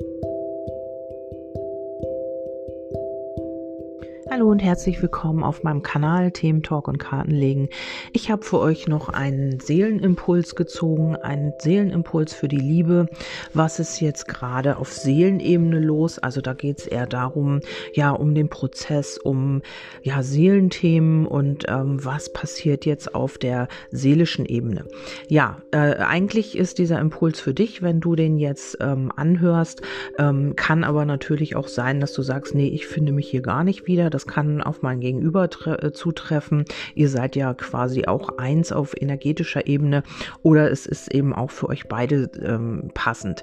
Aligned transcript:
Thank 0.00 0.24
you. 0.24 0.33
Hallo 4.34 4.50
und 4.50 4.58
herzlich 4.58 5.00
willkommen 5.00 5.44
auf 5.44 5.62
meinem 5.62 5.82
Kanal 5.84 6.32
Themen 6.32 6.64
Talk 6.64 6.88
und 6.88 6.98
Kartenlegen. 6.98 7.68
Ich 8.12 8.32
habe 8.32 8.42
für 8.42 8.58
euch 8.58 8.88
noch 8.88 9.08
einen 9.08 9.60
Seelenimpuls 9.60 10.56
gezogen, 10.56 11.14
einen 11.14 11.52
Seelenimpuls 11.60 12.34
für 12.34 12.48
die 12.48 12.56
Liebe. 12.56 13.06
Was 13.52 13.78
ist 13.78 14.00
jetzt 14.00 14.26
gerade 14.26 14.78
auf 14.78 14.92
Seelenebene 14.92 15.78
los? 15.78 16.18
Also 16.18 16.40
da 16.40 16.52
geht 16.52 16.80
es 16.80 16.86
eher 16.88 17.06
darum, 17.06 17.60
ja, 17.92 18.10
um 18.10 18.34
den 18.34 18.48
Prozess, 18.48 19.18
um 19.18 19.62
ja 20.02 20.24
Seelenthemen 20.24 21.26
und 21.26 21.66
ähm, 21.68 22.04
was 22.04 22.32
passiert 22.32 22.86
jetzt 22.86 23.14
auf 23.14 23.38
der 23.38 23.68
seelischen 23.92 24.46
Ebene. 24.46 24.84
Ja, 25.28 25.58
äh, 25.70 25.94
eigentlich 25.98 26.58
ist 26.58 26.78
dieser 26.78 26.98
Impuls 26.98 27.38
für 27.38 27.54
dich, 27.54 27.82
wenn 27.82 28.00
du 28.00 28.16
den 28.16 28.36
jetzt 28.38 28.78
ähm, 28.80 29.12
anhörst. 29.14 29.82
Ähm, 30.18 30.56
kann 30.56 30.82
aber 30.82 31.04
natürlich 31.04 31.54
auch 31.54 31.68
sein, 31.68 32.00
dass 32.00 32.12
du 32.12 32.22
sagst, 32.22 32.56
nee, 32.56 32.66
ich 32.66 32.88
finde 32.88 33.12
mich 33.12 33.28
hier 33.28 33.40
gar 33.40 33.62
nicht 33.62 33.86
wieder. 33.86 34.10
Das 34.10 34.23
kann 34.26 34.60
auf 34.60 34.82
mein 34.82 35.00
Gegenüber 35.00 35.48
äh, 35.66 35.92
zutreffen. 35.92 36.64
Ihr 36.94 37.08
seid 37.08 37.36
ja 37.36 37.54
quasi 37.54 38.06
auch 38.06 38.38
eins 38.38 38.72
auf 38.72 38.94
energetischer 39.00 39.66
Ebene 39.66 40.02
oder 40.42 40.70
es 40.70 40.86
ist 40.86 41.12
eben 41.12 41.34
auch 41.34 41.50
für 41.50 41.68
euch 41.68 41.88
beide 41.88 42.30
ähm, 42.42 42.90
passend. 42.94 43.42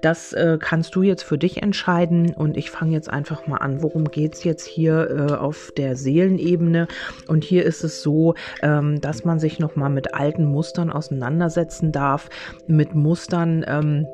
Das 0.00 0.32
äh, 0.32 0.58
kannst 0.60 0.94
du 0.94 1.02
jetzt 1.02 1.22
für 1.22 1.38
dich 1.38 1.62
entscheiden 1.62 2.32
und 2.34 2.56
ich 2.56 2.70
fange 2.70 2.92
jetzt 2.92 3.10
einfach 3.10 3.46
mal 3.46 3.58
an. 3.58 3.82
Worum 3.82 4.04
geht 4.04 4.34
es 4.34 4.44
jetzt 4.44 4.66
hier 4.66 5.10
äh, 5.10 5.34
auf 5.34 5.72
der 5.76 5.96
Seelenebene? 5.96 6.88
Und 7.28 7.44
hier 7.44 7.64
ist 7.64 7.84
es 7.84 8.02
so, 8.02 8.34
ähm, 8.62 9.00
dass 9.00 9.24
man 9.24 9.38
sich 9.38 9.58
nochmal 9.58 9.90
mit 9.90 10.14
alten 10.14 10.44
Mustern 10.44 10.90
auseinandersetzen 10.90 11.92
darf, 11.92 12.28
mit 12.66 12.94
Mustern, 12.94 13.64
ähm, 13.66 14.06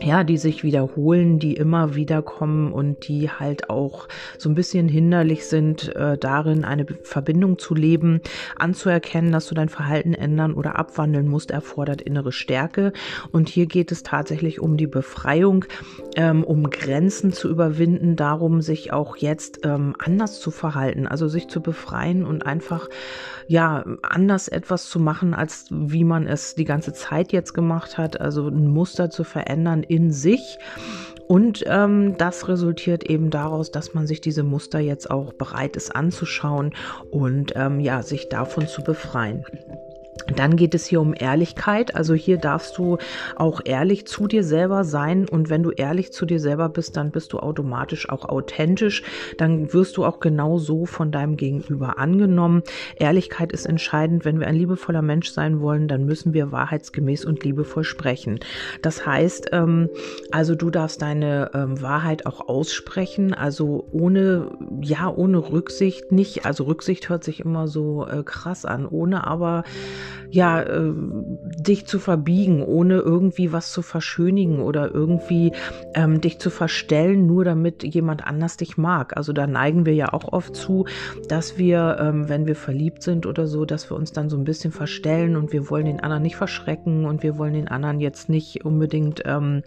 ja, 0.00 0.24
die 0.24 0.36
sich 0.36 0.62
wiederholen, 0.62 1.38
die 1.38 1.54
immer 1.54 1.94
wieder 1.94 2.22
kommen 2.22 2.72
und 2.72 3.08
die 3.08 3.30
halt 3.30 3.70
auch 3.70 4.08
so 4.38 4.48
ein 4.48 4.54
bisschen 4.54 4.88
hinderlich 4.88 5.46
sind, 5.46 5.94
äh, 5.96 6.18
darin 6.18 6.64
eine 6.64 6.86
Verbindung 7.02 7.58
zu 7.58 7.74
leben, 7.74 8.20
anzuerkennen, 8.56 9.32
dass 9.32 9.46
du 9.46 9.54
dein 9.54 9.68
Verhalten 9.68 10.14
ändern 10.14 10.54
oder 10.54 10.78
abwandeln 10.78 11.28
musst, 11.28 11.50
erfordert 11.50 12.02
innere 12.02 12.32
Stärke. 12.32 12.92
Und 13.32 13.48
hier 13.48 13.66
geht 13.66 13.90
es 13.90 14.02
tatsächlich 14.02 14.60
um 14.60 14.76
die 14.76 14.86
Befreiung, 14.86 15.64
ähm, 16.16 16.44
um 16.44 16.70
Grenzen 16.70 17.32
zu 17.32 17.48
überwinden, 17.48 18.16
darum, 18.16 18.60
sich 18.60 18.92
auch 18.92 19.16
jetzt 19.16 19.60
ähm, 19.64 19.94
anders 19.98 20.40
zu 20.40 20.50
verhalten, 20.50 21.06
also 21.06 21.28
sich 21.28 21.48
zu 21.48 21.62
befreien 21.62 22.24
und 22.24 22.44
einfach 22.44 22.88
ja, 23.48 23.84
anders 24.02 24.48
etwas 24.48 24.88
zu 24.88 24.98
machen, 24.98 25.32
als 25.32 25.66
wie 25.70 26.04
man 26.04 26.26
es 26.26 26.56
die 26.56 26.64
ganze 26.64 26.92
Zeit 26.92 27.32
jetzt 27.32 27.54
gemacht 27.54 27.96
hat, 27.96 28.20
also 28.20 28.48
ein 28.48 28.66
Muster 28.66 29.08
zu 29.08 29.22
verändern 29.22 29.84
in 29.88 30.12
sich. 30.12 30.58
Und 31.26 31.64
ähm, 31.66 32.16
das 32.18 32.48
resultiert 32.48 33.04
eben 33.04 33.30
daraus, 33.30 33.72
dass 33.72 33.94
man 33.94 34.06
sich 34.06 34.20
diese 34.20 34.44
Muster 34.44 34.78
jetzt 34.78 35.10
auch 35.10 35.32
bereit 35.32 35.76
ist 35.76 35.94
anzuschauen 35.94 36.72
und 37.10 37.52
ähm, 37.56 37.80
ja, 37.80 38.02
sich 38.02 38.28
davon 38.28 38.68
zu 38.68 38.82
befreien. 38.82 39.44
Dann 40.34 40.56
geht 40.56 40.74
es 40.74 40.86
hier 40.86 41.00
um 41.00 41.14
Ehrlichkeit. 41.16 41.94
Also 41.94 42.14
hier 42.14 42.38
darfst 42.38 42.78
du 42.78 42.98
auch 43.36 43.60
ehrlich 43.64 44.06
zu 44.06 44.26
dir 44.26 44.42
selber 44.42 44.84
sein. 44.84 45.28
Und 45.28 45.50
wenn 45.50 45.62
du 45.62 45.70
ehrlich 45.70 46.12
zu 46.12 46.26
dir 46.26 46.40
selber 46.40 46.68
bist, 46.68 46.96
dann 46.96 47.10
bist 47.10 47.32
du 47.32 47.38
automatisch 47.38 48.08
auch 48.08 48.24
authentisch. 48.24 49.02
Dann 49.38 49.72
wirst 49.72 49.96
du 49.96 50.04
auch 50.04 50.20
genau 50.20 50.58
so 50.58 50.86
von 50.86 51.12
deinem 51.12 51.36
Gegenüber 51.36 51.98
angenommen. 51.98 52.62
Ehrlichkeit 52.96 53.52
ist 53.52 53.66
entscheidend. 53.66 54.24
Wenn 54.24 54.40
wir 54.40 54.46
ein 54.46 54.56
liebevoller 54.56 55.02
Mensch 55.02 55.30
sein 55.30 55.60
wollen, 55.60 55.88
dann 55.88 56.04
müssen 56.04 56.34
wir 56.34 56.52
wahrheitsgemäß 56.52 57.24
und 57.24 57.44
liebevoll 57.44 57.84
sprechen. 57.84 58.40
Das 58.82 59.06
heißt, 59.06 59.50
ähm, 59.52 59.88
also 60.32 60.54
du 60.54 60.70
darfst 60.70 61.02
deine 61.02 61.50
ähm, 61.54 61.80
Wahrheit 61.80 62.26
auch 62.26 62.48
aussprechen. 62.48 63.32
Also 63.32 63.86
ohne, 63.92 64.50
ja, 64.80 65.08
ohne 65.08 65.38
Rücksicht 65.52 66.10
nicht. 66.10 66.44
Also 66.44 66.64
Rücksicht 66.64 67.08
hört 67.08 67.22
sich 67.22 67.40
immer 67.40 67.68
so 67.68 68.06
äh, 68.06 68.22
krass 68.24 68.64
an. 68.64 68.86
Ohne 68.86 69.26
aber 69.26 69.64
ja, 70.30 70.62
äh, 70.62 70.92
dich 71.58 71.86
zu 71.86 71.98
verbiegen, 71.98 72.62
ohne 72.62 72.98
irgendwie 72.98 73.52
was 73.52 73.72
zu 73.72 73.82
verschönigen 73.82 74.60
oder 74.60 74.94
irgendwie 74.94 75.52
ähm, 75.94 76.20
dich 76.20 76.38
zu 76.38 76.50
verstellen, 76.50 77.26
nur 77.26 77.44
damit 77.44 77.82
jemand 77.82 78.26
anders 78.26 78.56
dich 78.56 78.76
mag. 78.76 79.16
Also 79.16 79.32
da 79.32 79.46
neigen 79.46 79.86
wir 79.86 79.94
ja 79.94 80.12
auch 80.12 80.32
oft 80.32 80.56
zu, 80.56 80.86
dass 81.28 81.58
wir, 81.58 81.98
ähm, 82.00 82.28
wenn 82.28 82.46
wir 82.46 82.56
verliebt 82.56 83.02
sind 83.02 83.26
oder 83.26 83.46
so, 83.46 83.64
dass 83.64 83.90
wir 83.90 83.96
uns 83.96 84.12
dann 84.12 84.28
so 84.28 84.36
ein 84.36 84.44
bisschen 84.44 84.72
verstellen 84.72 85.36
und 85.36 85.52
wir 85.52 85.70
wollen 85.70 85.86
den 85.86 86.00
anderen 86.00 86.22
nicht 86.22 86.36
verschrecken 86.36 87.04
und 87.04 87.22
wir 87.22 87.38
wollen 87.38 87.54
den 87.54 87.68
anderen 87.68 88.00
jetzt 88.00 88.28
nicht 88.28 88.64
unbedingt, 88.64 89.22
ähm, 89.24 89.62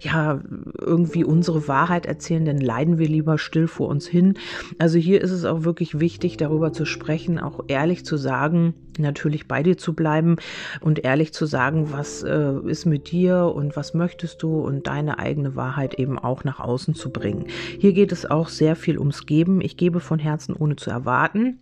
ja, 0.00 0.40
irgendwie 0.80 1.24
unsere 1.24 1.68
Wahrheit 1.68 2.06
erzählen, 2.06 2.44
denn 2.44 2.58
leiden 2.58 2.98
wir 2.98 3.08
lieber 3.08 3.38
still 3.38 3.66
vor 3.66 3.88
uns 3.88 4.06
hin. 4.06 4.34
Also 4.78 4.98
hier 4.98 5.20
ist 5.20 5.30
es 5.30 5.44
auch 5.44 5.64
wirklich 5.64 6.00
wichtig, 6.00 6.36
darüber 6.36 6.72
zu 6.72 6.84
sprechen, 6.84 7.38
auch 7.38 7.64
ehrlich 7.68 8.04
zu 8.04 8.16
sagen, 8.16 8.74
natürlich 8.98 9.48
bei 9.48 9.62
dir 9.62 9.76
zu 9.76 9.94
bleiben 9.94 10.36
und 10.80 11.04
ehrlich 11.04 11.32
zu 11.32 11.46
sagen, 11.46 11.92
was 11.92 12.22
äh, 12.22 12.54
ist 12.66 12.86
mit 12.86 13.10
dir 13.10 13.52
und 13.54 13.76
was 13.76 13.94
möchtest 13.94 14.42
du 14.42 14.60
und 14.60 14.86
deine 14.86 15.18
eigene 15.18 15.56
Wahrheit 15.56 15.94
eben 15.94 16.18
auch 16.18 16.44
nach 16.44 16.60
außen 16.60 16.94
zu 16.94 17.10
bringen. 17.10 17.46
Hier 17.78 17.92
geht 17.92 18.12
es 18.12 18.30
auch 18.30 18.48
sehr 18.48 18.76
viel 18.76 18.98
ums 18.98 19.26
Geben. 19.26 19.60
Ich 19.60 19.76
gebe 19.76 20.00
von 20.00 20.18
Herzen 20.18 20.54
ohne 20.54 20.76
zu 20.76 20.90
erwarten. 20.90 21.60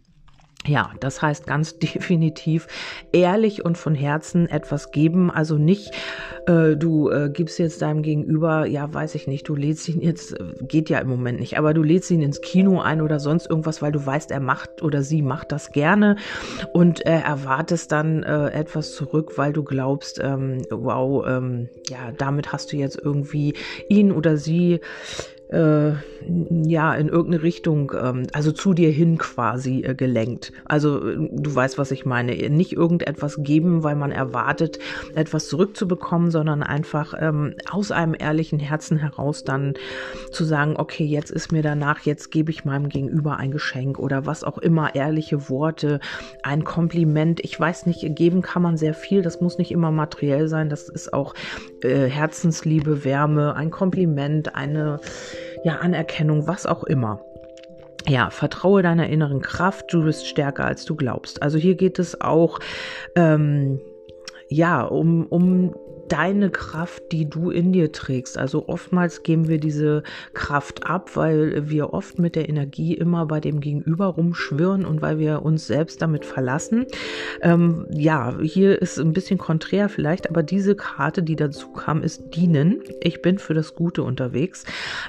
Ja, 0.70 0.92
das 1.00 1.20
heißt 1.20 1.48
ganz 1.48 1.78
definitiv 1.81 2.69
ehrlich 3.10 3.64
und 3.64 3.76
von 3.76 3.97
Herzen 3.97 4.48
etwas 4.48 4.92
geben. 4.92 5.28
Also 5.28 5.56
nicht, 5.56 5.91
äh, 6.47 6.76
du 6.76 7.10
äh, 7.10 7.28
gibst 7.28 7.58
jetzt 7.58 7.82
deinem 7.82 8.03
Gegenüber, 8.03 8.66
ja, 8.66 8.92
weiß 8.92 9.16
ich 9.16 9.26
nicht, 9.26 9.48
du 9.48 9.56
lädst 9.56 9.88
ihn 9.88 10.00
jetzt, 10.00 10.38
äh, 10.38 10.44
geht 10.62 10.88
ja 10.88 11.00
im 11.00 11.08
Moment 11.08 11.41
nicht, 11.41 11.58
aber 11.58 11.75
du 11.75 11.82
lädst 11.82 12.08
ihn 12.12 12.22
ins 12.22 12.41
Kino 12.41 12.81
ein 12.81 13.00
oder 13.00 13.19
sonst 13.19 13.50
irgendwas, 13.50 13.82
weil 13.82 13.91
du 13.91 14.06
weißt, 14.06 14.31
er 14.31 14.38
macht 14.38 14.81
oder 14.82 15.03
sie 15.03 15.22
macht 15.22 15.50
das 15.50 15.72
gerne 15.72 16.14
und 16.72 17.04
äh, 17.04 17.19
erwartest 17.19 17.91
dann 17.91 18.22
äh, 18.22 18.50
etwas 18.50 18.94
zurück, 18.94 19.32
weil 19.38 19.52
du 19.52 19.64
glaubst, 19.64 20.20
ähm, 20.22 20.62
wow, 20.70 21.26
ähm, 21.26 21.69
ja, 21.88 22.12
damit 22.16 22.52
hast 22.52 22.72
du 22.72 22.76
jetzt 22.76 23.00
irgendwie 23.02 23.54
ihn 23.88 24.12
oder 24.12 24.37
sie 24.37 24.78
äh, 25.50 25.93
ja 26.65 26.94
in 26.94 27.09
irgendeine 27.09 27.43
Richtung, 27.43 27.93
ähm, 28.00 28.27
also 28.33 28.53
zu 28.53 28.75
dir 28.75 28.91
hin 28.91 29.19
quasi 29.19 29.83
äh, 29.83 29.94
gelenkt. 29.94 30.53
Also 30.65 31.09
äh, 31.09 31.28
du 31.31 31.55
weißt, 31.55 31.78
was 31.78 31.91
ich 31.91 32.06
meine. 32.06 32.31
Nicht 32.50 32.72
irgendetwas 32.72 33.43
geben, 33.43 33.83
weil 33.83 33.97
man 33.97 34.12
erwartet, 34.12 34.78
etwas 35.15 35.49
zurückzubekommen, 35.49 36.31
sondern 36.31 36.62
einfach 36.62 37.15
ähm, 37.19 37.55
aus 37.71 37.91
einem 37.91 38.15
ehrlichen 38.19 38.59
Herzen 38.59 38.99
heraus 38.99 39.44
dann 39.44 39.75
zu 40.31 40.44
sagen, 40.44 40.75
okay, 40.77 41.05
jetzt 41.05 41.31
ist 41.31 41.53
mir 41.53 41.62
danach, 41.62 42.00
jetzt 42.00 42.31
gebe 42.31 42.50
ich 42.50 42.65
meinem 42.65 42.88
Gegenüber 42.88 43.37
ein 43.37 43.50
Geschenk 43.50 43.99
oder 43.99 44.27
was 44.27 44.44
auch 44.44 44.59
immer, 44.59 44.94
ehrliche 44.94 45.49
Worte, 45.49 46.00
ein 46.43 46.65
Kompliment. 46.65 47.41
Ich 47.43 47.59
weiß 47.59 47.87
nicht, 47.87 48.15
geben 48.15 48.43
kann 48.43 48.62
man 48.62 48.77
sehr 48.77 48.94
viel, 48.94 49.22
das 49.22 49.41
muss 49.41 49.59
nicht 49.59 49.72
immer 49.72 49.91
materiell 49.91 50.49
sein, 50.49 50.69
das 50.69 50.88
ist 50.88 51.12
auch 51.12 51.34
äh, 51.85 52.09
Herzensliebe, 52.09 53.05
Wärme, 53.05 53.55
ein 53.55 53.71
Kompliment, 53.71 54.55
eine 54.55 55.01
ja, 55.65 55.77
Anerkennung, 55.77 56.47
was 56.47 56.67
auch 56.67 56.85
immer. 56.85 57.21
Ja, 58.09 58.31
vertraue 58.31 58.83
deiner 58.83 59.09
inneren 59.09 59.43
Kraft, 59.43 59.93
du 59.93 60.05
bist 60.05 60.27
stärker 60.27 60.65
als 60.65 60.85
du 60.85 60.97
glaubst. 60.97 61.43
Also 61.43 61.59
hier 61.59 61.75
geht 61.75 61.99
es 61.99 62.21
auch 62.21 62.59
ähm, 63.15 63.81
ja 64.49 64.83
um, 64.83 65.27
um 65.27 65.75
deine 66.10 66.50
Kraft, 66.50 67.12
die 67.12 67.31
du 67.31 67.50
in 67.50 67.72
dir 67.72 67.93
trägst. 67.93 68.37
Also 68.37 68.69
oftmals 68.69 69.22
geben 69.22 69.48
wir 69.48 69.59
diese 69.59 70.03
Kraft 70.34 70.87
ab, 70.87 71.12
weil 71.15 71.71
wir 71.71 71.94
oft 71.94 72.19
mit 72.19 72.37
der 72.37 72.48
Energie 72.48 72.94
immer 72.94 73.26
bei 73.26 73.41
dem 73.41 73.60
Gegenüber 73.60 74.06
rumschwirren 74.06 74.84
und 74.84 75.00
weil 75.03 75.19
wir 75.19 75.43
uns 75.43 75.66
selbst 75.66 76.03
damit 76.03 76.25
verlassen. 76.25 76.87
Ähm, 77.43 77.87
ja, 77.93 78.37
hier 78.43 78.82
ist 78.82 78.99
ein 78.99 79.12
bisschen 79.12 79.38
konträr 79.38 79.88
vielleicht, 79.88 80.28
aber 80.28 80.43
diese 80.43 80.75
Karte, 80.75 81.22
die 81.22 81.37
dazu 81.37 81.69
kam, 81.72 82.03
ist 82.03 82.34
dienen. 82.34 82.82
Ich 83.00 83.22
bin 83.22 83.38
für 83.38 83.54
das 83.54 83.76
Gute 83.76 84.03
unterwegs. 84.03 84.65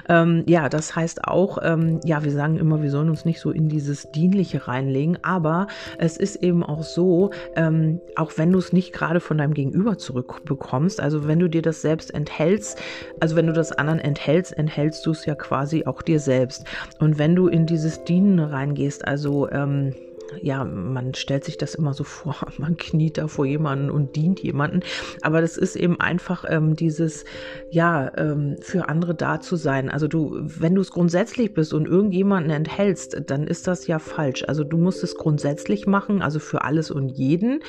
Ähm, 0.08 0.44
ja, 0.46 0.68
das 0.68 0.94
heißt 0.94 1.24
auch, 1.24 1.58
ähm, 1.62 2.00
ja, 2.04 2.22
wir 2.22 2.32
sagen 2.32 2.58
immer, 2.58 2.80
wir 2.80 2.90
sollen 2.90 3.10
uns 3.10 3.24
nicht 3.24 3.40
so 3.40 3.50
in 3.50 3.68
dieses 3.68 4.12
Dienliche 4.12 4.68
reinlegen, 4.68 5.18
aber 5.22 5.66
es 5.98 6.16
ist 6.16 6.36
eben 6.36 6.62
auch 6.62 6.84
so, 6.84 7.30
ähm, 7.56 8.00
auch 8.14 8.32
wenn 8.36 8.52
du 8.52 8.58
es 8.58 8.72
nicht 8.72 8.92
gerade 8.92 9.18
von 9.18 9.38
deinem 9.38 9.54
Gegenüber 9.54 9.98
zurückbekommst, 9.98 10.91
bekommst. 10.92 11.00
Also 11.00 11.28
wenn 11.28 11.38
du 11.38 11.48
dir 11.48 11.62
das 11.62 11.82
selbst 11.82 12.12
enthältst, 12.12 12.80
also 13.20 13.36
wenn 13.36 13.46
du 13.46 13.52
das 13.52 13.72
anderen 13.72 14.00
enthältst, 14.00 14.56
enthältst 14.56 15.04
du 15.06 15.12
es 15.12 15.24
ja 15.26 15.34
quasi 15.34 15.84
auch 15.86 16.02
dir 16.02 16.20
selbst. 16.20 16.64
Und 16.98 17.18
wenn 17.18 17.34
du 17.34 17.48
in 17.48 17.66
dieses 17.66 18.04
Dienen 18.04 18.38
reingehst, 18.38 19.06
also 19.06 19.50
ähm, 19.50 19.94
ja, 20.40 20.64
man 20.64 21.14
stellt 21.14 21.44
sich 21.44 21.58
das 21.58 21.74
immer 21.74 21.94
so 21.94 22.04
vor, 22.04 22.36
man 22.58 22.76
kniet 22.76 23.18
da 23.18 23.28
vor 23.28 23.46
jemanden 23.46 23.90
und 23.90 24.16
dient 24.16 24.40
jemanden. 24.40 24.80
Aber 25.22 25.40
das 25.40 25.56
ist 25.56 25.76
eben 25.76 26.00
einfach 26.00 26.44
ähm, 26.48 26.76
dieses, 26.76 27.24
ja, 27.70 28.10
ähm, 28.16 28.56
für 28.60 28.88
andere 28.88 29.14
da 29.14 29.40
zu 29.40 29.56
sein. 29.56 29.90
Also 29.90 30.08
du, 30.08 30.38
wenn 30.42 30.74
du 30.74 30.80
es 30.80 30.90
grundsätzlich 30.90 31.54
bist 31.54 31.74
und 31.74 31.86
irgendjemanden 31.86 32.50
enthältst, 32.50 33.22
dann 33.26 33.46
ist 33.46 33.66
das 33.66 33.86
ja 33.86 33.98
falsch. 33.98 34.44
Also 34.46 34.64
du 34.64 34.76
musst 34.76 35.02
es 35.02 35.14
grundsätzlich 35.16 35.86
machen, 35.86 36.22
also 36.22 36.38
für 36.38 36.62
alles 36.62 36.90
und 36.90 37.08
jeden 37.08 37.60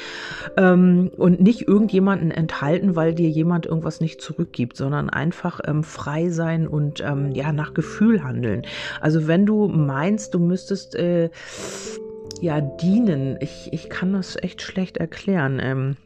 ähm, 0.57 1.12
und 1.18 1.42
nicht 1.42 1.68
irgendjemanden 1.68 2.31
enthalten, 2.31 2.95
weil 2.95 3.13
dir 3.13 3.30
jemand 3.30 3.65
irgendwas 3.65 4.01
nicht 4.01 4.21
zurückgibt, 4.21 4.77
sondern 4.77 5.10
einfach 5.10 5.60
ähm, 5.65 5.83
frei 5.83 6.30
sein 6.30 6.68
und 6.68 7.01
ähm, 7.01 7.31
ja, 7.31 7.51
nach 7.51 7.74
Gefühl 7.74 8.24
handeln. 8.24 8.63
Also 9.01 9.27
wenn 9.27 9.45
du 9.45 9.68
meinst, 9.68 10.33
du 10.33 10.39
müsstest 10.39 10.95
äh, 10.95 11.30
ja, 12.42 12.62
dienen. 12.62 13.38
Ich, 13.40 13.70
ich 13.72 13.90
kann 13.90 14.14
das 14.14 14.36
echt 14.42 14.62
schlecht 14.62 14.98
erklären. 14.98 15.60
Ähm, 15.62 15.98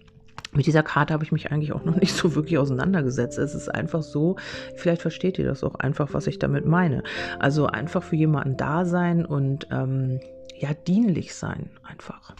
mit 0.52 0.66
dieser 0.66 0.84
Karte 0.84 1.14
habe 1.14 1.24
ich 1.24 1.32
mich 1.32 1.52
eigentlich 1.52 1.74
auch 1.74 1.84
noch 1.84 1.96
nicht 1.96 2.16
so 2.16 2.36
wirklich 2.36 2.58
auseinandergesetzt. 2.58 3.38
Es 3.38 3.54
ist 3.54 3.70
einfach 3.70 4.02
so, 4.02 4.38
vielleicht 4.76 5.02
versteht 5.02 5.38
ihr 5.40 5.46
das 5.46 5.64
auch 5.64 5.76
einfach, 5.76 6.14
was 6.14 6.28
ich 6.28 6.40
damit 6.40 6.66
meine. 6.66 7.04
Also 7.40 7.68
einfach 7.68 8.04
für 8.04 8.16
jemanden 8.16 8.58
da 8.58 8.86
sein 8.86 9.26
und 9.26 9.68
ähm, 9.72 10.20
ja, 10.58 10.74
dienlich 10.74 11.36
sein 11.36 11.70
einfach. 11.84 12.34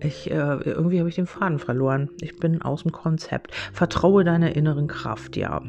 Ich, 0.00 0.30
äh, 0.30 0.34
irgendwie 0.34 1.00
habe 1.00 1.08
ich 1.08 1.16
den 1.16 1.26
Faden 1.26 1.58
verloren. 1.58 2.10
Ich 2.20 2.36
bin 2.36 2.62
aus 2.62 2.82
dem 2.82 2.92
Konzept. 2.92 3.54
Vertraue 3.72 4.22
deiner 4.22 4.54
inneren 4.54 4.86
Kraft, 4.86 5.36
ja. 5.36 5.62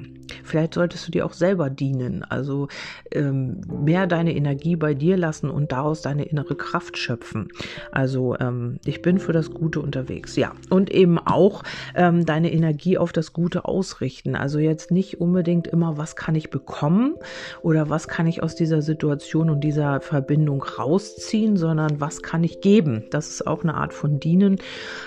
Vielleicht 0.43 0.73
solltest 0.73 1.07
du 1.07 1.11
dir 1.11 1.25
auch 1.25 1.33
selber 1.33 1.69
dienen, 1.69 2.23
also 2.23 2.67
ähm, 3.11 3.61
mehr 3.67 4.07
deine 4.07 4.35
Energie 4.35 4.75
bei 4.75 4.93
dir 4.93 5.17
lassen 5.17 5.49
und 5.49 5.71
daraus 5.71 6.01
deine 6.01 6.23
innere 6.23 6.55
Kraft 6.55 6.97
schöpfen. 6.97 7.49
Also 7.91 8.37
ähm, 8.39 8.79
ich 8.85 9.01
bin 9.01 9.19
für 9.19 9.33
das 9.33 9.51
Gute 9.51 9.79
unterwegs, 9.79 10.35
ja. 10.35 10.53
Und 10.69 10.91
eben 10.91 11.17
auch 11.19 11.63
ähm, 11.95 12.25
deine 12.25 12.51
Energie 12.51 12.97
auf 12.97 13.11
das 13.11 13.33
Gute 13.33 13.65
ausrichten. 13.65 14.35
Also 14.35 14.59
jetzt 14.59 14.91
nicht 14.91 15.19
unbedingt 15.19 15.67
immer, 15.67 15.97
was 15.97 16.15
kann 16.15 16.35
ich 16.35 16.49
bekommen 16.49 17.15
oder 17.61 17.89
was 17.89 18.07
kann 18.07 18.27
ich 18.27 18.43
aus 18.43 18.55
dieser 18.55 18.81
Situation 18.81 19.49
und 19.49 19.61
dieser 19.61 20.01
Verbindung 20.01 20.63
rausziehen, 20.63 21.57
sondern 21.57 21.99
was 21.99 22.21
kann 22.21 22.43
ich 22.43 22.61
geben. 22.61 23.05
Das 23.11 23.29
ist 23.29 23.47
auch 23.47 23.63
eine 23.63 23.75
Art 23.75 23.93
von 23.93 24.19
dienen. 24.19 24.57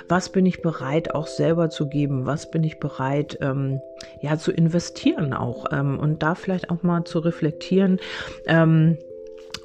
Was 0.09 0.31
bin 0.31 0.47
ich 0.47 0.63
bereit 0.63 1.15
auch 1.15 1.27
selber 1.27 1.71
zu 1.71 1.89
geben? 1.89 2.27
Was 2.27 2.51
bin 2.51 2.65
ich 2.65 2.79
bereit 2.79 3.39
ähm, 3.41 3.81
ja 4.21 4.39
zu 4.39 4.53
investieren 4.53 5.33
auch 5.33 5.67
ähm, 5.73 5.99
und 5.99 6.23
da 6.23 6.35
vielleicht 6.35 6.71
auch 6.71 6.83
mal 6.83 7.05
zu 7.05 7.19
reflektieren. 7.19 8.01
Ähm, 8.47 8.99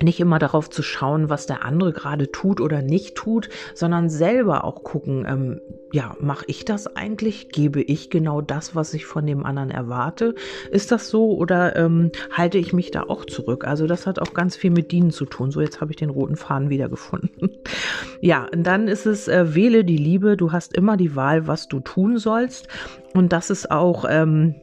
nicht 0.02 0.20
immer 0.20 0.40
darauf 0.40 0.70
zu 0.70 0.84
schauen, 0.84 1.30
was 1.30 1.46
der 1.46 1.64
andere 1.66 1.94
gerade 1.94 2.32
tut 2.32 2.62
oder 2.62 2.82
nicht 2.82 3.16
tut, 3.16 3.50
sondern 3.74 4.10
selber 4.10 4.64
auch 4.64 4.84
gucken, 4.84 5.26
ähm, 5.28 5.62
ja, 5.92 6.16
mache 6.20 6.46
ich 6.48 6.66
das 6.66 6.96
eigentlich? 6.96 7.50
Gebe 7.50 7.82
ich 7.82 8.10
genau 8.10 8.42
das, 8.42 8.76
was 8.76 8.94
ich 8.94 9.06
von 9.06 9.26
dem 9.26 9.46
anderen 9.46 9.72
erwarte? 9.72 10.36
Ist 10.72 10.92
das 10.92 11.10
so 11.10 11.36
oder 11.36 11.76
ähm, 11.76 12.12
halte 12.32 12.58
ich 12.58 12.74
mich 12.74 12.92
da 12.92 13.04
auch 13.04 13.26
zurück? 13.26 13.66
Also 13.66 13.88
das 13.88 14.06
hat 14.06 14.20
auch 14.20 14.34
ganz 14.34 14.56
viel 14.56 14.72
mit 14.72 14.92
Dienen 14.92 15.12
zu 15.12 15.26
tun. 15.26 15.52
So, 15.52 15.62
jetzt 15.62 15.82
habe 15.82 15.92
ich 15.92 15.98
den 15.98 16.10
roten 16.10 16.36
Faden 16.36 16.70
wiedergefunden. 16.70 17.52
ja, 18.22 18.48
und 18.54 18.64
dann 18.64 18.88
ist 18.88 19.06
es, 19.06 19.28
äh, 19.28 19.56
wähle 19.56 19.84
die 19.84 19.98
Liebe. 19.98 20.38
Du 20.38 20.52
hast 20.52 20.74
immer 20.74 20.98
die 20.98 21.16
Wahl, 21.16 21.48
was 21.48 21.68
du 21.68 21.80
tun 21.80 22.18
sollst. 22.18 22.68
Und 23.14 23.34
das 23.34 23.50
ist 23.50 23.72
auch... 23.72 24.06
Ähm, 24.08 24.56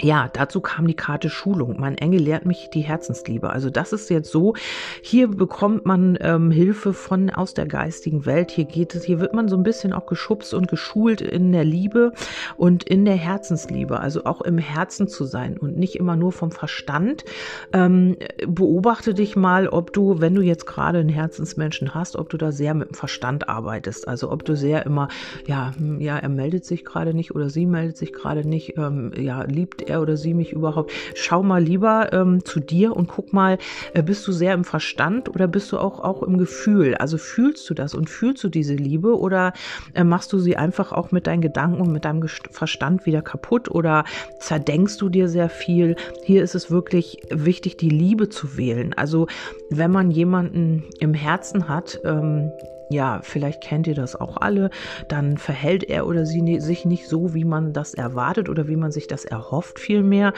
ja, 0.00 0.28
dazu 0.32 0.60
kam 0.60 0.86
die 0.86 0.94
Karte 0.94 1.28
Schulung. 1.28 1.76
Mein 1.78 1.98
Engel 1.98 2.20
lehrt 2.20 2.46
mich 2.46 2.70
die 2.70 2.82
Herzensliebe. 2.82 3.50
Also 3.50 3.68
das 3.68 3.92
ist 3.92 4.10
jetzt 4.10 4.30
so. 4.30 4.54
Hier 5.02 5.28
bekommt 5.28 5.86
man 5.86 6.16
ähm, 6.20 6.50
Hilfe 6.50 6.92
von 6.92 7.30
aus 7.30 7.54
der 7.54 7.66
geistigen 7.66 8.24
Welt. 8.24 8.52
Hier 8.52 8.64
geht 8.64 8.94
es, 8.94 9.02
hier 9.04 9.18
wird 9.18 9.34
man 9.34 9.48
so 9.48 9.56
ein 9.56 9.64
bisschen 9.64 9.92
auch 9.92 10.06
geschubst 10.06 10.54
und 10.54 10.68
geschult 10.68 11.20
in 11.20 11.50
der 11.50 11.64
Liebe 11.64 12.12
und 12.56 12.84
in 12.84 13.04
der 13.04 13.16
Herzensliebe. 13.16 13.98
Also 13.98 14.24
auch 14.24 14.40
im 14.40 14.58
Herzen 14.58 15.08
zu 15.08 15.24
sein 15.24 15.56
und 15.58 15.76
nicht 15.76 15.96
immer 15.96 16.14
nur 16.14 16.30
vom 16.30 16.52
Verstand. 16.52 17.24
Ähm, 17.72 18.16
beobachte 18.46 19.14
dich 19.14 19.34
mal, 19.34 19.68
ob 19.68 19.92
du, 19.92 20.20
wenn 20.20 20.34
du 20.34 20.42
jetzt 20.42 20.66
gerade 20.66 21.00
einen 21.00 21.08
Herzensmenschen 21.08 21.94
hast, 21.94 22.14
ob 22.14 22.28
du 22.28 22.36
da 22.36 22.52
sehr 22.52 22.74
mit 22.74 22.90
dem 22.90 22.94
Verstand 22.94 23.48
arbeitest. 23.48 24.06
Also 24.06 24.30
ob 24.30 24.44
du 24.44 24.56
sehr 24.56 24.86
immer, 24.86 25.08
ja, 25.46 25.72
hm, 25.76 26.00
ja, 26.00 26.18
er 26.18 26.28
meldet 26.28 26.64
sich 26.64 26.84
gerade 26.84 27.14
nicht 27.14 27.34
oder 27.34 27.50
sie 27.50 27.66
meldet 27.66 27.96
sich 27.96 28.12
gerade 28.12 28.46
nicht, 28.46 28.78
ähm, 28.78 29.12
ja, 29.16 29.42
liebt 29.42 29.77
er 29.82 30.02
oder 30.02 30.16
sie 30.16 30.34
mich 30.34 30.52
überhaupt? 30.52 30.92
Schau 31.14 31.42
mal 31.42 31.62
lieber 31.62 32.12
ähm, 32.12 32.44
zu 32.44 32.60
dir 32.60 32.96
und 32.96 33.08
guck 33.08 33.32
mal, 33.32 33.58
äh, 33.94 34.02
bist 34.02 34.26
du 34.26 34.32
sehr 34.32 34.54
im 34.54 34.64
Verstand 34.64 35.28
oder 35.28 35.46
bist 35.46 35.72
du 35.72 35.78
auch, 35.78 36.00
auch 36.00 36.22
im 36.22 36.38
Gefühl? 36.38 36.94
Also 36.94 37.18
fühlst 37.18 37.68
du 37.68 37.74
das 37.74 37.94
und 37.94 38.08
fühlst 38.10 38.42
du 38.44 38.48
diese 38.48 38.74
Liebe 38.74 39.18
oder 39.18 39.52
äh, 39.94 40.04
machst 40.04 40.32
du 40.32 40.38
sie 40.38 40.56
einfach 40.56 40.92
auch 40.92 41.10
mit 41.10 41.26
deinen 41.26 41.42
Gedanken 41.42 41.80
und 41.80 41.92
mit 41.92 42.04
deinem 42.04 42.26
Verstand 42.28 43.06
wieder 43.06 43.22
kaputt 43.22 43.70
oder 43.70 44.04
zerdenkst 44.40 44.98
du 44.98 45.08
dir 45.08 45.28
sehr 45.28 45.48
viel? 45.48 45.96
Hier 46.24 46.42
ist 46.42 46.54
es 46.54 46.70
wirklich 46.70 47.18
wichtig, 47.30 47.76
die 47.76 47.90
Liebe 47.90 48.28
zu 48.28 48.56
wählen. 48.56 48.94
Also 48.94 49.26
wenn 49.70 49.90
man 49.90 50.10
jemanden 50.10 50.84
im 51.00 51.14
Herzen 51.14 51.68
hat, 51.68 52.00
ähm, 52.04 52.50
ja, 52.90 53.20
vielleicht 53.22 53.62
kennt 53.62 53.86
ihr 53.86 53.94
das 53.94 54.16
auch 54.16 54.36
alle, 54.38 54.70
dann 55.08 55.38
verhält 55.38 55.84
er 55.84 56.06
oder 56.06 56.26
sie 56.26 56.60
sich 56.60 56.84
nicht 56.84 57.08
so, 57.08 57.34
wie 57.34 57.44
man 57.44 57.72
das 57.72 57.94
erwartet 57.94 58.48
oder 58.48 58.68
wie 58.68 58.76
man 58.76 58.92
sich 58.92 59.06
das 59.06 59.24
erhofft 59.24 59.78
vielmehr. 59.78 60.32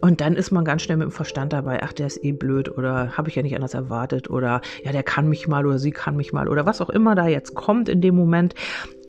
Und 0.00 0.20
dann 0.20 0.36
ist 0.36 0.50
man 0.50 0.64
ganz 0.64 0.82
schnell 0.82 0.98
mit 0.98 1.06
dem 1.06 1.12
Verstand 1.12 1.52
dabei, 1.52 1.82
ach, 1.82 1.92
der 1.92 2.06
ist 2.06 2.22
eh 2.24 2.32
blöd 2.32 2.76
oder 2.76 3.16
habe 3.16 3.28
ich 3.28 3.34
ja 3.34 3.42
nicht 3.42 3.56
anders 3.56 3.74
erwartet 3.74 4.30
oder 4.30 4.60
ja, 4.84 4.92
der 4.92 5.02
kann 5.02 5.28
mich 5.28 5.48
mal 5.48 5.66
oder 5.66 5.78
sie 5.78 5.90
kann 5.90 6.16
mich 6.16 6.32
mal 6.32 6.48
oder 6.48 6.66
was 6.66 6.80
auch 6.80 6.90
immer 6.90 7.14
da 7.14 7.26
jetzt 7.26 7.54
kommt 7.54 7.88
in 7.88 8.00
dem 8.00 8.14
Moment. 8.14 8.54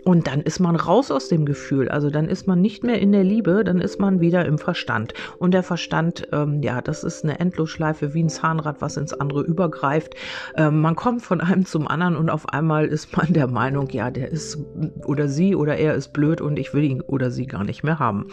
Und 0.07 0.27
dann 0.27 0.39
ist 0.39 0.61
man 0.61 0.77
raus 0.77 1.11
aus 1.11 1.27
dem 1.27 1.43
Gefühl. 1.45 1.89
Also 1.89 2.09
dann 2.09 2.29
ist 2.29 2.47
man 2.47 2.61
nicht 2.61 2.81
mehr 2.81 3.01
in 3.01 3.11
der 3.11 3.25
Liebe, 3.25 3.65
dann 3.65 3.81
ist 3.81 3.99
man 3.99 4.21
wieder 4.21 4.45
im 4.45 4.57
Verstand. 4.57 5.13
Und 5.37 5.53
der 5.53 5.63
Verstand, 5.63 6.29
ähm, 6.31 6.61
ja, 6.63 6.79
das 6.79 7.03
ist 7.03 7.25
eine 7.25 7.41
Endlosschleife 7.41 8.13
wie 8.13 8.23
ein 8.23 8.29
Zahnrad, 8.29 8.79
was 8.79 8.95
ins 8.95 9.11
andere 9.11 9.41
übergreift. 9.41 10.15
Ähm, 10.55 10.79
man 10.79 10.95
kommt 10.95 11.23
von 11.23 11.41
einem 11.41 11.65
zum 11.65 11.89
anderen 11.89 12.15
und 12.15 12.29
auf 12.29 12.47
einmal 12.47 12.85
ist 12.85 13.17
man 13.17 13.33
der 13.33 13.47
Meinung, 13.47 13.89
ja, 13.89 14.09
der 14.09 14.31
ist 14.31 14.57
oder 15.05 15.27
sie 15.27 15.57
oder 15.57 15.75
er 15.75 15.95
ist 15.95 16.13
blöd 16.13 16.39
und 16.39 16.57
ich 16.57 16.73
will 16.73 16.85
ihn 16.85 17.01
oder 17.01 17.29
sie 17.29 17.45
gar 17.45 17.65
nicht 17.65 17.83
mehr 17.83 17.99
haben. 17.99 18.27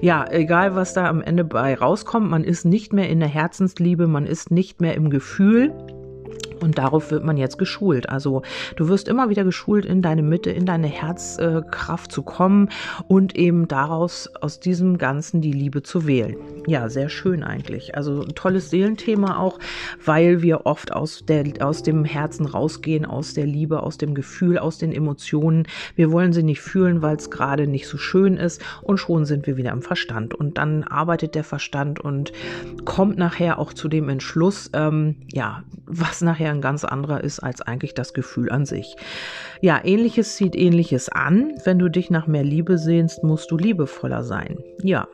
Ja, 0.00 0.24
egal 0.30 0.76
was 0.76 0.94
da 0.94 1.10
am 1.10 1.20
Ende 1.20 1.44
bei 1.44 1.74
rauskommt, 1.74 2.30
man 2.30 2.42
ist 2.42 2.64
nicht 2.64 2.94
mehr 2.94 3.10
in 3.10 3.20
der 3.20 3.28
Herzensliebe, 3.28 4.06
man 4.06 4.24
ist 4.24 4.50
nicht 4.50 4.80
mehr 4.80 4.94
im 4.94 5.10
Gefühl. 5.10 5.74
Und 6.60 6.78
darauf 6.78 7.10
wird 7.10 7.24
man 7.24 7.36
jetzt 7.36 7.58
geschult. 7.58 8.08
Also 8.08 8.42
du 8.76 8.88
wirst 8.88 9.08
immer 9.08 9.30
wieder 9.30 9.44
geschult, 9.44 9.84
in 9.84 10.02
deine 10.02 10.22
Mitte, 10.22 10.50
in 10.50 10.66
deine 10.66 10.86
Herzkraft 10.86 12.12
zu 12.12 12.22
kommen 12.22 12.68
und 13.06 13.36
eben 13.36 13.68
daraus, 13.68 14.28
aus 14.40 14.60
diesem 14.60 14.98
Ganzen 14.98 15.40
die 15.40 15.52
Liebe 15.52 15.82
zu 15.82 16.06
wählen. 16.06 16.36
Ja, 16.66 16.88
sehr 16.88 17.08
schön 17.08 17.42
eigentlich. 17.42 17.94
Also 17.96 18.22
ein 18.22 18.34
tolles 18.34 18.70
Seelenthema 18.70 19.38
auch, 19.38 19.58
weil 20.04 20.42
wir 20.42 20.66
oft 20.66 20.92
aus, 20.92 21.24
der, 21.26 21.44
aus 21.60 21.82
dem 21.82 22.04
Herzen 22.04 22.46
rausgehen, 22.46 23.04
aus 23.04 23.34
der 23.34 23.46
Liebe, 23.46 23.82
aus 23.82 23.98
dem 23.98 24.14
Gefühl, 24.14 24.58
aus 24.58 24.78
den 24.78 24.92
Emotionen. 24.92 25.66
Wir 25.94 26.12
wollen 26.12 26.32
sie 26.32 26.42
nicht 26.42 26.60
fühlen, 26.60 27.02
weil 27.02 27.16
es 27.16 27.30
gerade 27.30 27.66
nicht 27.66 27.86
so 27.86 27.96
schön 27.96 28.36
ist 28.36 28.62
und 28.82 28.98
schon 28.98 29.24
sind 29.24 29.46
wir 29.46 29.56
wieder 29.56 29.72
im 29.72 29.82
Verstand. 29.82 30.34
Und 30.34 30.58
dann 30.58 30.84
arbeitet 30.84 31.34
der 31.34 31.44
Verstand 31.44 32.00
und 32.00 32.32
kommt 32.84 33.18
nachher 33.18 33.58
auch 33.58 33.72
zu 33.72 33.88
dem 33.88 34.08
Entschluss, 34.08 34.70
ähm, 34.72 35.16
ja, 35.32 35.62
was 35.86 36.20
nachher 36.20 36.47
ein 36.50 36.60
ganz 36.60 36.84
anderer 36.84 37.22
ist 37.22 37.40
als 37.40 37.62
eigentlich 37.62 37.94
das 37.94 38.12
Gefühl 38.12 38.50
an 38.50 38.66
sich. 38.66 38.96
Ja, 39.60 39.80
ähnliches 39.84 40.36
zieht 40.36 40.56
ähnliches 40.56 41.08
an. 41.08 41.54
Wenn 41.64 41.78
du 41.78 41.88
dich 41.88 42.10
nach 42.10 42.26
mehr 42.26 42.44
Liebe 42.44 42.78
sehnst, 42.78 43.22
musst 43.22 43.50
du 43.50 43.56
liebevoller 43.56 44.22
sein. 44.22 44.58
Ja, 44.82 45.08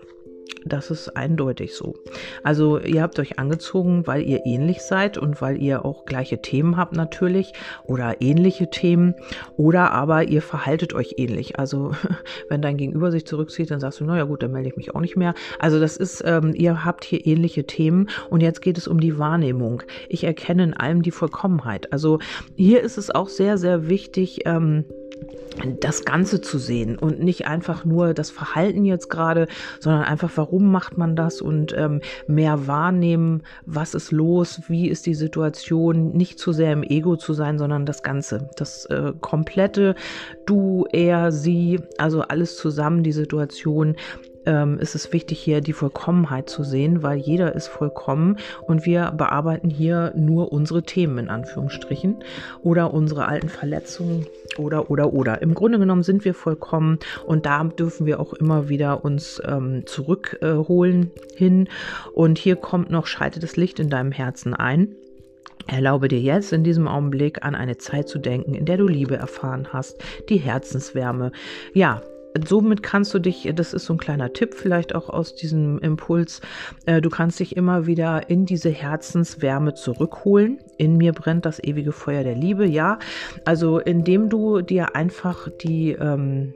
das 0.64 0.90
ist 0.90 1.16
eindeutig 1.16 1.74
so. 1.74 1.94
Also 2.42 2.78
ihr 2.78 3.02
habt 3.02 3.18
euch 3.18 3.38
angezogen, 3.38 4.06
weil 4.06 4.22
ihr 4.22 4.46
ähnlich 4.46 4.80
seid 4.82 5.18
und 5.18 5.42
weil 5.42 5.60
ihr 5.60 5.84
auch 5.84 6.06
gleiche 6.06 6.40
Themen 6.40 6.76
habt 6.76 6.96
natürlich 6.96 7.52
oder 7.84 8.20
ähnliche 8.20 8.70
Themen 8.70 9.14
oder 9.56 9.92
aber 9.92 10.24
ihr 10.24 10.42
verhaltet 10.42 10.94
euch 10.94 11.14
ähnlich. 11.18 11.58
Also 11.58 11.92
wenn 12.48 12.62
dein 12.62 12.76
Gegenüber 12.76 13.10
sich 13.10 13.26
zurückzieht, 13.26 13.70
dann 13.70 13.80
sagst 13.80 14.00
du, 14.00 14.04
naja 14.04 14.24
gut, 14.24 14.42
dann 14.42 14.52
melde 14.52 14.68
ich 14.68 14.76
mich 14.76 14.94
auch 14.94 15.00
nicht 15.00 15.16
mehr. 15.16 15.34
Also 15.58 15.78
das 15.78 15.96
ist, 15.96 16.22
ähm, 16.24 16.52
ihr 16.54 16.84
habt 16.84 17.04
hier 17.04 17.26
ähnliche 17.26 17.66
Themen 17.66 18.08
und 18.30 18.40
jetzt 18.40 18.62
geht 18.62 18.78
es 18.78 18.88
um 18.88 19.00
die 19.00 19.18
Wahrnehmung. 19.18 19.82
Ich 20.08 20.24
erkenne 20.24 20.64
in 20.64 20.74
allem 20.74 21.02
die 21.02 21.10
Vollkommenheit. 21.10 21.92
Also 21.92 22.20
hier 22.56 22.80
ist 22.80 22.96
es 22.96 23.10
auch 23.10 23.28
sehr, 23.28 23.58
sehr 23.58 23.88
wichtig, 23.88 24.40
ähm, 24.46 24.84
das 25.80 26.04
Ganze 26.04 26.40
zu 26.40 26.58
sehen 26.58 26.98
und 26.98 27.20
nicht 27.20 27.46
einfach 27.46 27.84
nur 27.84 28.14
das 28.14 28.30
Verhalten 28.30 28.84
jetzt 28.84 29.08
gerade, 29.08 29.46
sondern 29.80 30.02
einfach, 30.02 30.30
warum 30.34 30.70
macht 30.70 30.98
man 30.98 31.16
das 31.16 31.40
und 31.40 31.74
ähm, 31.76 32.00
mehr 32.26 32.66
wahrnehmen, 32.66 33.42
was 33.64 33.94
ist 33.94 34.10
los, 34.10 34.62
wie 34.68 34.88
ist 34.88 35.06
die 35.06 35.14
Situation, 35.14 36.12
nicht 36.12 36.38
zu 36.38 36.52
sehr 36.52 36.72
im 36.72 36.82
Ego 36.82 37.16
zu 37.16 37.34
sein, 37.34 37.58
sondern 37.58 37.86
das 37.86 38.02
Ganze, 38.02 38.48
das 38.56 38.86
äh, 38.86 39.12
komplette 39.20 39.94
Du, 40.46 40.86
er, 40.92 41.32
sie, 41.32 41.80
also 41.98 42.22
alles 42.22 42.56
zusammen, 42.56 43.02
die 43.02 43.12
Situation 43.12 43.96
ähm, 44.46 44.78
ist 44.78 44.94
es 44.94 45.12
wichtig, 45.12 45.40
hier 45.40 45.60
die 45.60 45.72
Vollkommenheit 45.72 46.48
zu 46.48 46.62
sehen, 46.62 47.02
weil 47.02 47.18
jeder 47.18 47.54
ist 47.54 47.68
vollkommen 47.68 48.38
und 48.62 48.86
wir 48.86 49.12
bearbeiten 49.12 49.70
hier 49.70 50.12
nur 50.16 50.52
unsere 50.52 50.82
Themen 50.82 51.18
in 51.18 51.28
Anführungsstrichen 51.30 52.22
oder 52.62 52.92
unsere 52.92 53.26
alten 53.26 53.48
Verletzungen 53.48 54.26
oder 54.58 54.90
oder 54.90 55.12
oder. 55.12 55.42
Im 55.42 55.54
Grunde 55.54 55.78
genommen 55.78 56.02
sind 56.02 56.24
wir 56.24 56.34
vollkommen 56.34 56.98
und 57.26 57.46
da 57.46 57.64
dürfen 57.64 58.06
wir 58.06 58.20
auch 58.20 58.32
immer 58.32 58.68
wieder 58.68 59.04
uns 59.04 59.40
ähm, 59.44 59.86
zurückholen 59.86 61.10
äh, 61.14 61.36
hin. 61.36 61.68
Und 62.12 62.38
hier 62.38 62.56
kommt 62.56 62.90
noch, 62.90 63.06
schalte 63.06 63.40
das 63.40 63.56
Licht 63.56 63.80
in 63.80 63.90
deinem 63.90 64.12
Herzen 64.12 64.54
ein. 64.54 64.94
Erlaube 65.66 66.08
dir 66.08 66.20
jetzt 66.20 66.52
in 66.52 66.62
diesem 66.62 66.86
Augenblick 66.86 67.42
an 67.42 67.54
eine 67.54 67.78
Zeit 67.78 68.08
zu 68.08 68.18
denken, 68.18 68.54
in 68.54 68.66
der 68.66 68.76
du 68.76 68.86
Liebe 68.86 69.16
erfahren 69.16 69.68
hast, 69.72 70.02
die 70.28 70.36
Herzenswärme. 70.36 71.32
Ja, 71.72 72.02
somit 72.46 72.82
kannst 72.82 73.14
du 73.14 73.18
dich, 73.18 73.50
das 73.54 73.72
ist 73.72 73.86
so 73.86 73.94
ein 73.94 73.98
kleiner 73.98 74.32
Tipp 74.32 74.54
vielleicht 74.54 74.94
auch 74.94 75.08
aus 75.08 75.34
diesem 75.34 75.78
Impuls, 75.78 76.40
äh, 76.86 77.00
du 77.00 77.10
kannst 77.10 77.38
dich 77.40 77.56
immer 77.56 77.86
wieder 77.86 78.28
in 78.28 78.44
diese 78.44 78.70
Herzenswärme 78.70 79.74
zurückholen. 79.74 80.58
In 80.76 80.96
mir 80.96 81.12
brennt 81.12 81.46
das 81.46 81.62
ewige 81.62 81.92
Feuer 81.92 82.24
der 82.24 82.34
Liebe, 82.34 82.66
ja. 82.66 82.98
Also 83.44 83.78
indem 83.78 84.28
du 84.28 84.62
dir 84.62 84.96
einfach 84.96 85.48
die 85.62 85.92
ähm, 85.92 86.54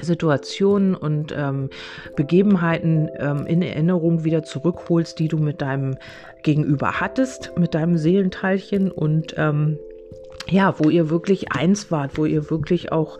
Situationen 0.00 0.94
und 0.94 1.34
ähm, 1.36 1.70
Begebenheiten 2.16 3.08
ähm, 3.18 3.46
in 3.46 3.62
Erinnerung 3.62 4.24
wieder 4.24 4.42
zurückholst, 4.42 5.18
die 5.18 5.28
du 5.28 5.38
mit 5.38 5.60
deinem 5.60 5.96
Gegenüber 6.42 7.00
hattest, 7.00 7.52
mit 7.58 7.74
deinem 7.74 7.96
Seelenteilchen 7.96 8.90
und 8.90 9.34
ähm, 9.36 9.78
ja, 10.48 10.74
wo 10.78 10.90
ihr 10.90 11.10
wirklich 11.10 11.52
eins 11.52 11.90
wart, 11.90 12.18
wo 12.18 12.24
ihr 12.24 12.50
wirklich 12.50 12.90
auch 12.90 13.18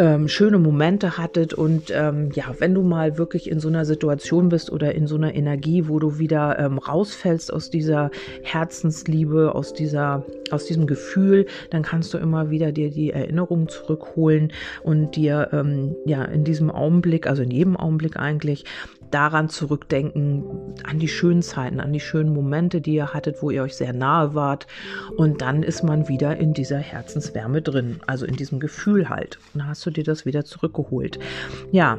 ähm, 0.00 0.28
schöne 0.28 0.58
Momente 0.58 1.18
hattet 1.18 1.52
und 1.52 1.92
ähm, 1.94 2.30
ja, 2.32 2.54
wenn 2.58 2.74
du 2.74 2.82
mal 2.82 3.18
wirklich 3.18 3.50
in 3.50 3.60
so 3.60 3.68
einer 3.68 3.84
Situation 3.84 4.48
bist 4.48 4.72
oder 4.72 4.94
in 4.94 5.06
so 5.06 5.16
einer 5.16 5.34
Energie, 5.34 5.88
wo 5.88 5.98
du 5.98 6.18
wieder 6.18 6.58
ähm, 6.58 6.78
rausfällst 6.78 7.52
aus 7.52 7.68
dieser 7.68 8.10
Herzensliebe, 8.42 9.54
aus 9.54 9.74
dieser, 9.74 10.24
aus 10.50 10.64
diesem 10.64 10.86
Gefühl, 10.86 11.44
dann 11.68 11.82
kannst 11.82 12.14
du 12.14 12.18
immer 12.18 12.48
wieder 12.48 12.72
dir 12.72 12.90
die 12.90 13.10
Erinnerungen 13.10 13.68
zurückholen 13.68 14.52
und 14.82 15.16
dir 15.16 15.50
ähm, 15.52 15.94
ja 16.06 16.24
in 16.24 16.44
diesem 16.44 16.70
Augenblick, 16.70 17.26
also 17.26 17.42
in 17.42 17.50
jedem 17.50 17.76
Augenblick 17.76 18.16
eigentlich, 18.16 18.64
daran 19.10 19.48
zurückdenken, 19.48 20.44
an 20.84 20.98
die 20.98 21.08
schönen 21.08 21.42
Zeiten, 21.42 21.80
an 21.80 21.92
die 21.92 22.00
schönen 22.00 22.32
Momente, 22.32 22.80
die 22.80 22.94
ihr 22.94 23.12
hattet, 23.12 23.42
wo 23.42 23.50
ihr 23.50 23.62
euch 23.62 23.76
sehr 23.76 23.92
nahe 23.92 24.34
wart. 24.34 24.66
Und 25.16 25.42
dann 25.42 25.62
ist 25.62 25.82
man 25.82 26.08
wieder 26.08 26.36
in 26.36 26.54
dieser 26.54 26.78
Herzenswärme 26.78 27.62
drin, 27.62 28.00
also 28.06 28.26
in 28.26 28.36
diesem 28.36 28.60
Gefühl 28.60 29.08
halt. 29.08 29.38
Und 29.52 29.60
dann 29.60 29.68
hast 29.68 29.84
du 29.86 29.90
dir 29.90 30.04
das 30.04 30.26
wieder 30.26 30.44
zurückgeholt. 30.44 31.18
Ja, 31.72 31.98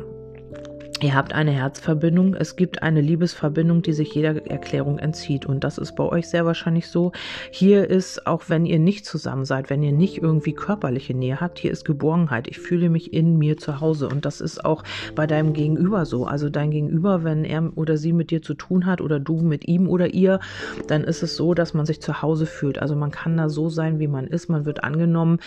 Ihr 1.03 1.15
habt 1.15 1.33
eine 1.33 1.49
Herzverbindung, 1.49 2.35
es 2.35 2.55
gibt 2.55 2.83
eine 2.83 3.01
Liebesverbindung, 3.01 3.81
die 3.81 3.93
sich 3.93 4.13
jeder 4.13 4.45
Erklärung 4.45 4.99
entzieht. 4.99 5.47
Und 5.47 5.63
das 5.63 5.79
ist 5.79 5.95
bei 5.95 6.03
euch 6.03 6.29
sehr 6.29 6.45
wahrscheinlich 6.45 6.89
so. 6.89 7.11
Hier 7.49 7.89
ist, 7.89 8.27
auch 8.27 8.43
wenn 8.49 8.67
ihr 8.67 8.77
nicht 8.77 9.07
zusammen 9.07 9.43
seid, 9.43 9.71
wenn 9.71 9.81
ihr 9.81 9.93
nicht 9.93 10.19
irgendwie 10.21 10.53
körperliche 10.53 11.15
Nähe 11.15 11.41
habt, 11.41 11.57
hier 11.57 11.71
ist 11.71 11.85
Geborgenheit. 11.85 12.47
Ich 12.47 12.59
fühle 12.59 12.89
mich 12.89 13.13
in 13.13 13.39
mir 13.39 13.57
zu 13.57 13.81
Hause. 13.81 14.09
Und 14.09 14.25
das 14.25 14.41
ist 14.41 14.63
auch 14.63 14.83
bei 15.15 15.25
deinem 15.25 15.53
Gegenüber 15.53 16.05
so. 16.05 16.25
Also 16.27 16.49
dein 16.49 16.69
Gegenüber, 16.69 17.23
wenn 17.23 17.45
er 17.45 17.75
oder 17.75 17.97
sie 17.97 18.13
mit 18.13 18.29
dir 18.29 18.43
zu 18.43 18.53
tun 18.53 18.85
hat 18.85 19.01
oder 19.01 19.19
du 19.19 19.41
mit 19.41 19.67
ihm 19.67 19.87
oder 19.87 20.13
ihr, 20.13 20.39
dann 20.87 21.03
ist 21.03 21.23
es 21.23 21.35
so, 21.35 21.55
dass 21.55 21.73
man 21.73 21.87
sich 21.87 21.99
zu 21.99 22.21
Hause 22.21 22.45
fühlt. 22.45 22.77
Also 22.77 22.95
man 22.95 23.09
kann 23.09 23.37
da 23.37 23.49
so 23.49 23.69
sein, 23.69 23.97
wie 23.97 24.07
man 24.07 24.27
ist. 24.27 24.49
Man 24.49 24.65
wird 24.65 24.83
angenommen, 24.83 25.39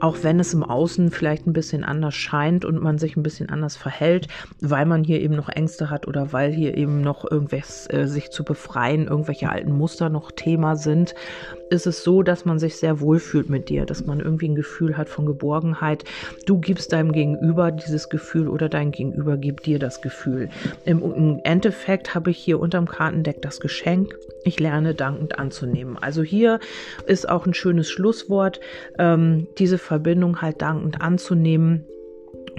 auch 0.00 0.16
wenn 0.22 0.40
es 0.40 0.54
im 0.54 0.62
Außen 0.62 1.10
vielleicht 1.10 1.46
ein 1.46 1.52
bisschen 1.52 1.84
anders 1.84 2.14
scheint 2.14 2.64
und 2.64 2.82
man 2.82 2.96
sich 2.96 3.18
ein 3.18 3.22
bisschen 3.22 3.50
anders 3.50 3.76
verhält, 3.76 4.28
weil 4.62 4.86
man 4.86 5.01
hier 5.04 5.20
eben 5.20 5.34
noch 5.34 5.48
Ängste 5.48 5.90
hat 5.90 6.06
oder 6.08 6.32
weil 6.32 6.52
hier 6.52 6.76
eben 6.76 7.00
noch 7.00 7.30
irgendwas 7.30 7.88
äh, 7.90 8.06
sich 8.06 8.30
zu 8.30 8.44
befreien, 8.44 9.06
irgendwelche 9.06 9.48
alten 9.48 9.72
Muster 9.72 10.08
noch 10.08 10.32
Thema 10.32 10.76
sind, 10.76 11.14
ist 11.70 11.86
es 11.86 12.04
so, 12.04 12.22
dass 12.22 12.44
man 12.44 12.58
sich 12.58 12.76
sehr 12.76 13.00
wohl 13.00 13.18
fühlt 13.18 13.48
mit 13.48 13.68
dir, 13.68 13.86
dass 13.86 14.04
man 14.04 14.20
irgendwie 14.20 14.48
ein 14.48 14.54
Gefühl 14.54 14.96
hat 14.96 15.08
von 15.08 15.26
Geborgenheit. 15.26 16.04
Du 16.46 16.58
gibst 16.58 16.92
deinem 16.92 17.12
Gegenüber 17.12 17.72
dieses 17.72 18.08
Gefühl 18.08 18.48
oder 18.48 18.68
dein 18.68 18.90
Gegenüber 18.90 19.36
gibt 19.36 19.66
dir 19.66 19.78
das 19.78 20.02
Gefühl. 20.02 20.50
Im, 20.84 21.02
im 21.02 21.40
Endeffekt 21.44 22.14
habe 22.14 22.30
ich 22.30 22.38
hier 22.38 22.60
unterm 22.60 22.86
Kartendeck 22.86 23.40
das 23.42 23.60
Geschenk. 23.60 24.16
Ich 24.44 24.60
lerne 24.60 24.94
dankend 24.94 25.38
anzunehmen. 25.38 25.96
Also 25.98 26.22
hier 26.22 26.60
ist 27.06 27.28
auch 27.28 27.46
ein 27.46 27.54
schönes 27.54 27.90
Schlusswort, 27.90 28.60
ähm, 28.98 29.46
diese 29.58 29.78
Verbindung 29.78 30.42
halt 30.42 30.60
dankend 30.60 31.00
anzunehmen 31.00 31.86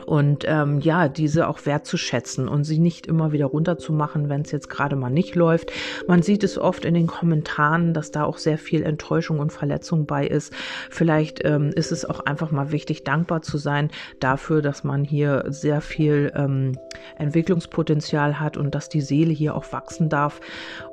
und 0.06 0.46
ähm, 0.48 0.80
ja, 0.80 1.08
diese 1.08 1.48
auch 1.48 1.66
wertzuschätzen 1.66 2.48
und 2.48 2.64
sie 2.64 2.80
nicht 2.80 3.08
immer 3.08 3.32
wieder 3.32 3.46
runterzumachen, 3.46 4.30
wenn 4.30 4.42
es 4.42 4.52
jetzt 4.52 4.70
gerade 4.70 4.96
mal 4.96 5.10
nicht 5.10 5.36
läuft. 5.36 5.72
Man 6.08 6.22
sieht 6.22 6.44
es 6.44 6.58
oft 6.58 6.86
in 6.86 6.94
den 6.94 7.08
Kommentaren, 7.08 7.94
dass 7.94 8.12
da 8.12 8.24
auch 8.24 8.38
sehr 8.38 8.58
viel 8.58 8.84
Enttäuschung 8.84 9.40
und 9.40 9.52
Verletzung 9.52 10.06
bei 10.06 10.26
ist. 10.26 10.54
Vielleicht 10.90 11.44
ähm, 11.46 11.72
ist 11.76 11.92
es 11.92 12.06
auch 12.06 12.22
einfach 12.22 12.52
mal 12.52 12.72
wichtig, 12.72 13.04
dankbar 13.04 13.42
zu 13.42 13.58
sein 13.58 13.90
dafür, 14.20 14.62
dass 14.62 14.84
man 14.84 15.04
hier 15.04 15.46
sehr 15.48 15.82
viel 15.82 16.32
ähm, 16.36 16.78
Entwicklungspotenzial 17.18 18.40
hat 18.40 18.58
und 18.58 18.76
dass 18.76 18.90
die 18.90 19.02
Seele 19.02 19.34
hier 19.34 19.56
auch 19.56 19.72
wachsen 19.72 20.10
darf 20.10 20.40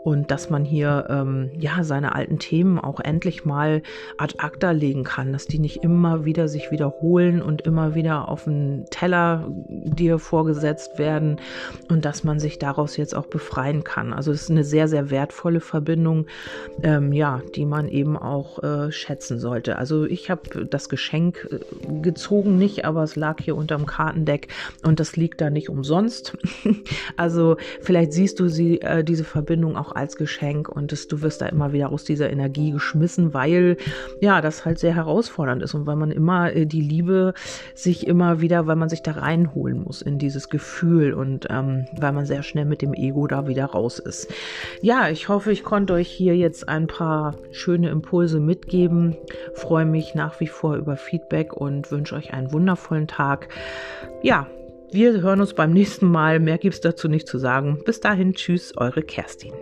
und 0.05 0.31
dass 0.31 0.51
man 0.51 0.65
hier 0.65 1.07
ähm, 1.09 1.51
ja 1.59 1.85
seine 1.85 2.15
alten 2.15 2.39
Themen 2.39 2.79
auch 2.79 3.01
endlich 3.01 3.45
mal 3.45 3.83
ad 4.19 4.35
acta 4.39 4.71
legen 4.71 5.05
kann, 5.05 5.33
dass 5.33 5.47
die 5.47 5.59
nicht 5.59 5.83
immer 5.83 6.25
wieder 6.25 6.49
sich 6.49 6.71
wiederholen 6.71 7.43
und 7.43 7.63
immer 7.63 7.95
wieder 7.95 8.29
auf 8.29 8.45
den 8.45 8.85
Teller 9.01 9.47
dir 9.49 10.19
vorgesetzt 10.19 10.99
werden 10.99 11.41
und 11.89 12.05
dass 12.05 12.23
man 12.23 12.39
sich 12.39 12.59
daraus 12.59 12.99
jetzt 12.99 13.17
auch 13.17 13.27
befreien 13.27 13.83
kann. 13.83 14.13
Also 14.13 14.31
es 14.31 14.43
ist 14.43 14.51
eine 14.51 14.63
sehr, 14.63 14.89
sehr 14.89 15.11
wertvolle 15.11 15.61
Verbindung, 15.61 16.27
ähm, 16.83 17.13
ja, 17.13 17.41
die 17.55 17.65
man 17.65 17.89
eben 17.89 18.19
auch 18.19 18.63
äh, 18.63 18.93
schätzen 18.93 19.39
sollte. 19.39 19.79
Also 19.79 20.05
ich 20.05 20.29
habe 20.29 20.67
das 20.67 20.91
Geschenk 20.91 21.49
äh, 21.51 22.01
gezogen, 22.03 22.59
nicht, 22.59 22.85
aber 22.85 23.03
es 23.03 23.17
lag 23.17 23.41
hier 23.41 23.57
unterm 23.57 23.87
Kartendeck 23.87 24.49
und 24.85 25.01
das 25.01 25.17
liegt 25.17 25.41
da 25.41 25.49
nicht 25.49 25.71
umsonst. 25.71 26.37
also 27.17 27.57
vielleicht 27.81 28.13
siehst 28.13 28.39
du 28.39 28.49
sie, 28.49 28.83
äh, 28.83 29.03
diese 29.03 29.25
Verbindung 29.25 29.79
auch 29.79 29.93
als 29.93 30.17
Geschenk 30.17 30.69
und 30.69 30.93
das, 30.93 31.09
du 31.09 31.23
wirst 31.23 31.41
da 31.41 31.47
immer 31.47 31.73
wieder 31.73 31.91
aus 31.91 32.05
dieser 32.05 32.29
Energie 32.29 32.71
geschmissen, 32.71 33.33
weil 33.33 33.79
ja, 34.21 34.43
das 34.43 34.67
halt 34.67 34.79
sehr 34.79 34.95
herausfordernd 34.95 35.63
ist 35.63 35.73
und 35.73 35.87
weil 35.87 35.97
man 35.97 36.11
immer 36.11 36.53
äh, 36.53 36.67
die 36.67 36.83
Liebe 36.83 37.33
sich 37.75 38.07
immer 38.07 38.43
wieder, 38.43 38.67
weil 38.67 38.77
man 38.77 38.90
sich 38.91 39.03
da 39.03 39.13
reinholen 39.13 39.83
muss 39.85 40.03
in 40.03 40.19
dieses 40.19 40.49
Gefühl 40.49 41.15
und 41.15 41.47
ähm, 41.49 41.87
weil 41.97 42.13
man 42.13 42.27
sehr 42.27 42.43
schnell 42.43 42.67
mit 42.67 42.83
dem 42.83 42.93
Ego 42.93 43.27
da 43.27 43.47
wieder 43.47 43.65
raus 43.65 43.99
ist. 43.99 44.31
Ja, 44.83 45.09
ich 45.09 45.29
hoffe, 45.29 45.53
ich 45.53 45.65
konnte 45.65 45.95
euch 45.95 46.09
hier 46.09 46.37
jetzt 46.37 46.69
ein 46.69 46.87
paar 46.87 47.37
schöne 47.53 47.89
Impulse 47.89 48.41
mitgeben. 48.41 49.17
Freue 49.55 49.87
mich 49.87 50.15
nach 50.15 50.41
wie 50.41 50.47
vor 50.47 50.77
über 50.77 50.97
Feedback 50.97 51.55
und 51.55 51.91
wünsche 51.91 52.17
euch 52.17 52.35
einen 52.35 52.53
wundervollen 52.53 53.07
Tag. 53.07 53.49
Ja, 54.23 54.47
wir 54.93 55.21
hören 55.21 55.41
uns 55.41 55.55
beim 55.55 55.73
nächsten 55.73 56.07
Mal. 56.07 56.41
Mehr 56.41 56.59
gibt 56.59 56.75
es 56.75 56.81
dazu 56.81 57.09
nicht 57.09 57.29
zu 57.29 57.39
sagen. 57.39 57.81
Bis 57.85 58.01
dahin, 58.01 58.35
tschüss, 58.35 58.77
eure 58.77 59.03
Kerstin. 59.03 59.53